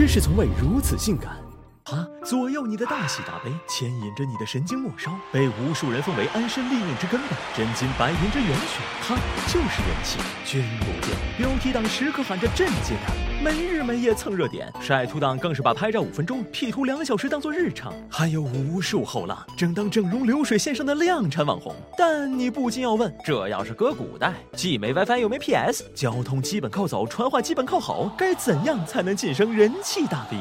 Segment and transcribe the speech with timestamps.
[0.00, 1.49] 知识从未如此性感。
[1.84, 8.80] 它左右你的大喜大悲，牵引着你的神经末梢，被无数人奉为安身立命之根本，真金白银之源泉。
[9.02, 11.16] 它就是人气，君不见。
[11.36, 17.92] 标题党时刻喊着震惊感，没日没夜蹭热点，晒图党更是把拍照五分钟，P 图两小时当做日常。
[18.08, 21.74] 还有无数后浪正当整容流水线上的量产网红。
[21.98, 30.06] 但你不禁要问：这要是搁古代，既没 WiFi 又没 PS，交通基本靠走，传话基本靠吼，该怎样才能晋升人气。
[30.06, 30.38] 大 V？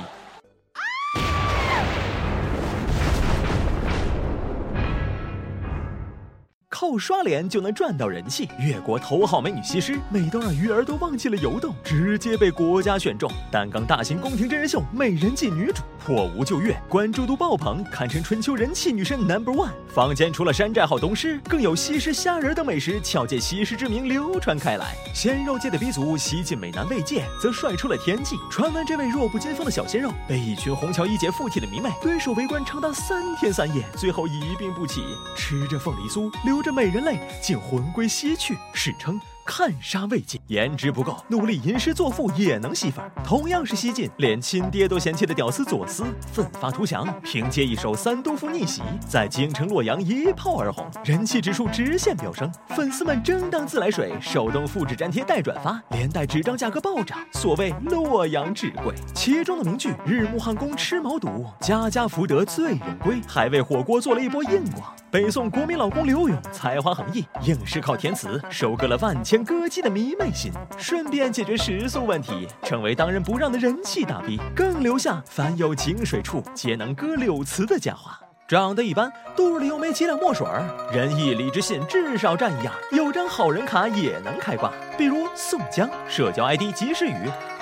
[6.90, 13.32] 靠刷脸就能赚到人气，越国头号美女西施，美到让鱼儿都忘记了游动，直接被国家选中。
[13.52, 19.70] 担纲大型宫廷真人秀《美人计》女主，破无就月，关注度爆棚，堪称春秋人气女神 Number One。
[19.94, 24.96] 坊间除了山寨号东施，更有西施虾仁等美食巧借西施之名流传开来。
[25.14, 28.36] 鲜肉界的鼻祖西晋美男魏界，则帅出了天际。
[28.50, 35.04] 传闻这位弱不禁风的小鲜肉，被一群虹桥一姐附体的迷妹对手围观长达三天三夜，最后一病不起，
[35.36, 36.79] 吃着凤梨酥，流着。
[36.80, 39.20] 美人泪竟魂归西去，史称。
[39.50, 43.04] 看杀未尽，颜值不够，努力吟诗作赋也能吸粉。
[43.24, 52.50] 同样是西晋，连亲爹都嫌弃的屌丝左思，奋发图强，凭借一首《三都赋逆袭》，在京城洛阳一炮而红，人气指数直线飙升。
[52.68, 57.18] 粉丝们争当自来水，手动复制粘贴带转发，连带纸张价格暴涨。
[57.32, 64.94] 所谓洛阳纸贵，其中的名句“日暮汉宫吃毛肚，家家福德醉人归”，还为火锅做了一波硬广。
[65.10, 69.39] 北宋国民老公刘永才华横溢，硬是靠填词收割了万千。
[69.44, 78.20] 歌姬的迷妹心，顺便解决食宿问题，成为当仁不让的人气大 V，更留下凡有井水处皆能歌柳词的佳话。
[78.48, 84.74] 长得一般，肚里又没几两墨水儿，仁义礼智信至少占一样，有张好人卡也能开挂。
[84.98, 87.14] 比如宋江，社交 ID 及时雨，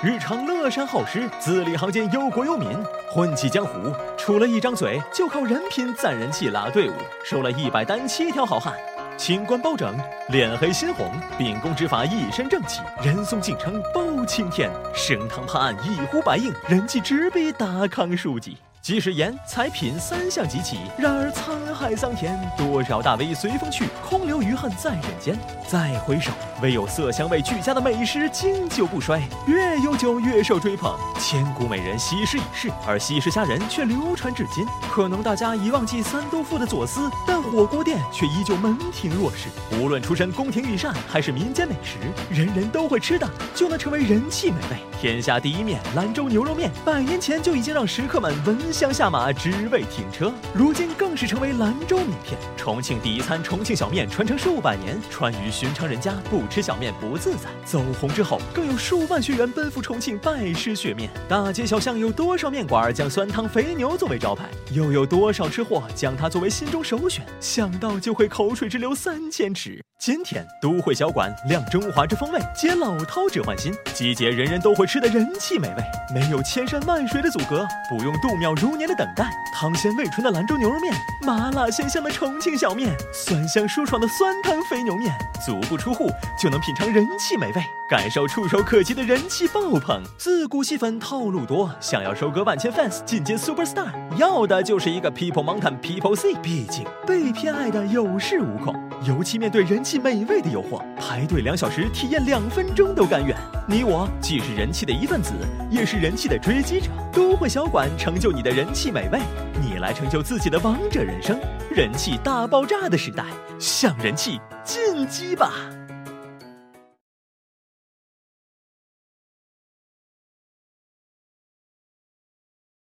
[0.02, 2.70] 日常乐善好施，字里行间忧国忧民，
[3.12, 8.72] 混迹江湖，除了一张嘴就靠人品攒人气拉队伍，收了一百单七条好汉。
[9.18, 9.98] 清官包拯，
[10.28, 18.56] 脸黑心红，秉公执法，一身正气，人送敬称包青天，升堂判案一呼百应，人气直逼达康书记。
[18.88, 25.38] 即使盐、菜品三项齐齐，然而沧海桑田，多少大 V 随风去，空留余恨在人间。
[25.66, 26.30] 再回首，
[26.62, 30.98] 唯有色香味俱佳的美食经久不衰，越悠久越受追捧。
[31.20, 34.64] 千古美人西施已逝，而西施虾仁却流传至今。
[34.90, 39.50] 可能大家已忘记三都赋的左思，但火锅店却依旧门庭若市。
[39.78, 41.98] 无论出身宫廷御膳还是民间美食，
[42.30, 44.78] 人人都会吃的，就能成为人气美味。
[44.98, 50.32] 天下第一面兰州牛肉面，百年前就已经让食客们闻香下马，只为停车。
[50.54, 52.38] 如今更是成为兰州名片。
[52.56, 57.48] 重庆第一餐重庆小面传承数百年，川渝寻常人家不吃小面不自在。
[57.64, 61.10] 走红之后，更有数万学员奔赴重庆拜师学面。
[61.28, 64.44] 大街小巷有多少面馆将酸汤肥牛作为招牌？
[64.70, 67.26] 又有多少吃货将它作为心中首选？
[67.40, 69.82] 想到就会口水直流三千尺。
[69.98, 75.82] 今天都会小馆亮中华之风味，接老饕之欢心，集结人人都会吃的人气美味，
[76.14, 79.30] 没有千山万水的阻隔，不用度秒如年的等待。
[79.52, 85.12] 汤鲜味醇的兰州牛肉面，麻辣鲜香的重庆小面，酸香舒爽的酸汤肥牛面，
[85.44, 86.08] 足不出户
[86.40, 90.00] 就能品尝人气美味，感受触手可及的人气爆棚。
[90.16, 96.38] 自古戏粉套路多，想要收割万千 fans，进阶 super star，要的就是一个 people mountain people sea。
[96.40, 98.72] 毕竟被偏爱的有恃无恐，
[99.04, 99.78] 尤其面对人。
[99.88, 103.34] 气美味的诱惑，排队两小时，体验两分钟都甘愿。
[103.66, 105.32] 你我既是人气的一份子，
[105.70, 106.90] 也是人气的追击者。
[107.10, 109.18] 都会小馆成就你的人气美味，
[109.62, 111.38] 你来成就自己的王者人生。
[111.70, 113.24] 人气大爆炸的时代，
[113.58, 115.52] 向人气进击吧！